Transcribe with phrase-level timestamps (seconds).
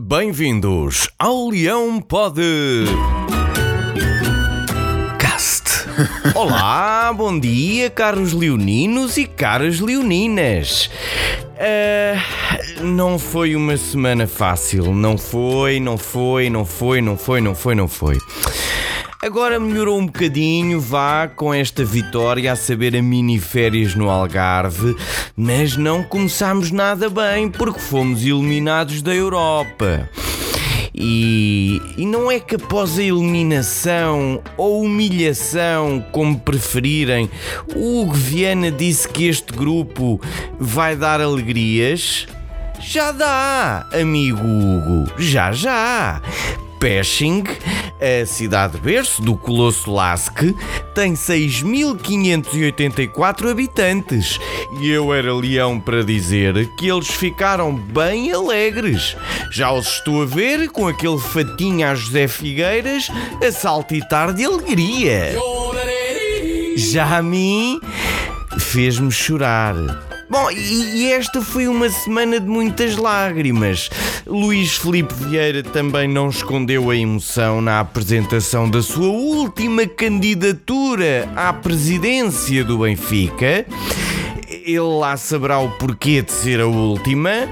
[0.00, 2.84] Bem-vindos ao Leão Pode.
[5.18, 5.88] Cast.
[6.38, 10.88] Olá, bom dia, caros leoninos e caras leoninas.
[11.58, 17.54] Uh, não foi uma semana fácil, não foi, não foi, não foi, não foi, não
[17.56, 18.18] foi, não foi.
[19.20, 24.94] Agora melhorou um bocadinho, vá com esta vitória a saber a mini férias no Algarve,
[25.36, 30.08] mas não começámos nada bem porque fomos eliminados da Europa.
[30.94, 37.28] E, e, não é que após a eliminação ou humilhação, como preferirem,
[37.74, 40.20] o Hugo Viana disse que este grupo
[40.60, 42.28] vai dar alegrias?
[42.80, 46.22] Já dá, amigo Hugo, já já.
[46.78, 47.42] Pesching,
[48.00, 50.54] a cidade berço do Colosso Lasque,
[50.94, 54.38] tem 6.584 habitantes
[54.80, 59.16] e eu era leão para dizer que eles ficaram bem alegres.
[59.50, 63.08] Já os estou a ver com aquele fatinho a José Figueiras
[63.46, 65.34] a saltitar de alegria.
[66.76, 67.80] Já a mim
[68.58, 69.74] fez-me chorar.
[70.30, 73.88] Bom, e, esta foi uma semana de muitas lágrimas.
[74.26, 81.50] Luís Felipe Vieira também não escondeu a emoção na apresentação da sua última candidatura à
[81.52, 83.64] presidência do Benfica.
[84.46, 87.48] Ele lá saberá o porquê de ser a última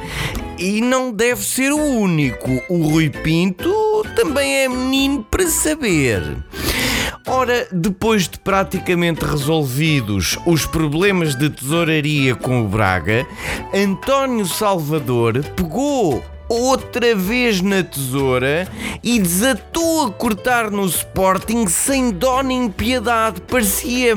[0.59, 2.63] e não deve ser o único.
[2.69, 3.73] O Rui Pinto
[4.15, 6.37] também é menino para saber.
[7.27, 13.27] Ora, depois de praticamente resolvidos os problemas de tesouraria com o Braga,
[13.75, 18.69] António Salvador pegou outra vez na tesoura
[19.03, 23.41] e desatou a cortar no Sporting sem dó nem piedade.
[23.41, 24.15] Parecia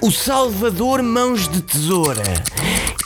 [0.00, 2.22] o Salvador Mãos de Tesoura.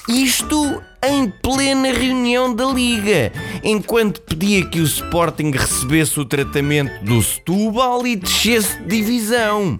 [0.08, 3.32] Isto em plena reunião da Liga,
[3.62, 9.78] enquanto pedia que o Sporting recebesse o tratamento do Setúbal e descesse de divisão.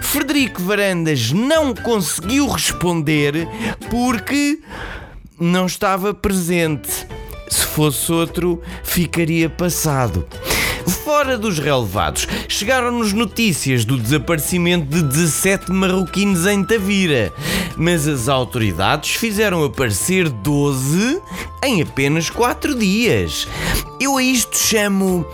[0.00, 3.48] Frederico Varandas não conseguiu responder
[3.88, 4.58] porque
[5.38, 7.06] não estava presente.
[7.48, 10.26] Se fosse outro, ficaria passado.
[11.04, 17.32] Fora dos relevados, chegaram-nos notícias do desaparecimento de 17 marroquinos em Tavira,
[17.80, 21.22] mas as autoridades fizeram aparecer 12
[21.64, 23.48] em apenas 4 dias.
[23.98, 25.26] Eu a isto chamo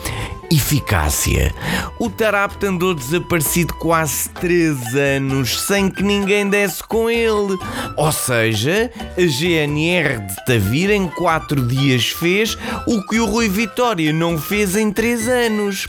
[0.50, 1.54] eficácia.
[1.98, 7.58] O Tarapte andou desaparecido quase 3 anos sem que ninguém desse com ele.
[7.96, 14.12] Ou seja, a GNR de Tavira em 4 dias fez o que o Rui Vitória
[14.12, 15.86] não fez em 3 anos.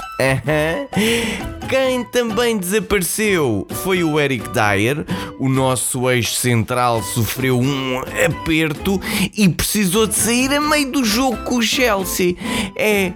[1.69, 5.06] Quem também desapareceu foi o Eric Dyer.
[5.39, 9.00] O nosso eixo central sofreu um aperto
[9.35, 12.35] e precisou de sair a meio do jogo com o Chelsea.
[12.75, 13.12] É,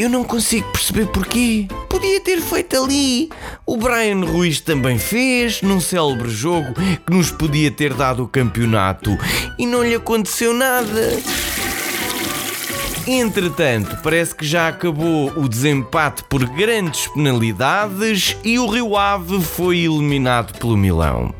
[0.00, 1.68] eu não consigo perceber porquê.
[1.88, 3.28] Podia ter feito ali.
[3.66, 9.18] O Brian Ruiz também fez, num célebre jogo que nos podia ter dado o campeonato
[9.58, 11.18] e não lhe aconteceu nada.
[13.06, 19.80] Entretanto, parece que já acabou o desempate por grandes penalidades e o Rio Ave foi
[19.80, 21.34] eliminado pelo Milão.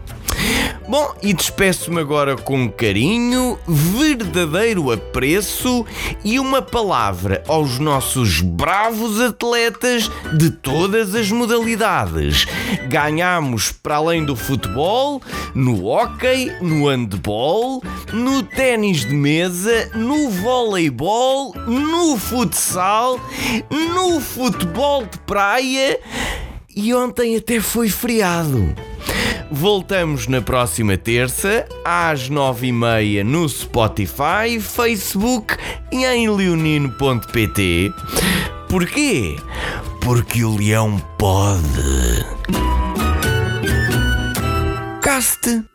[0.91, 5.87] Bom, e despeço-me agora com carinho, verdadeiro apreço
[6.25, 12.45] e uma palavra aos nossos bravos atletas de todas as modalidades.
[12.89, 15.23] Ganhamos para além do futebol,
[15.55, 17.81] no hóquei, no handball,
[18.13, 23.21] no ténis de mesa, no voleibol, no futsal,
[23.71, 26.01] no futebol de praia
[26.75, 28.90] e ontem até foi feriado.
[29.51, 35.57] Voltamos na próxima terça, às nove e meia no Spotify, Facebook
[35.91, 37.93] e em leonino.pt.
[38.69, 39.37] Porquê?
[40.01, 42.25] Porque o leão pode.
[45.03, 45.70] Caste.